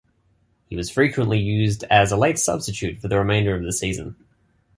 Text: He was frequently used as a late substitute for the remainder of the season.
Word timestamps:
He 0.67 0.75
was 0.75 0.89
frequently 0.89 1.37
used 1.37 1.83
as 1.83 2.11
a 2.11 2.17
late 2.17 2.39
substitute 2.39 2.97
for 2.99 3.07
the 3.07 3.19
remainder 3.19 3.53
of 3.55 3.61
the 3.61 3.71
season. 3.71 4.15